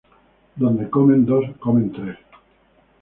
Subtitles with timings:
[0.55, 2.17] Donde comen dos, comen tres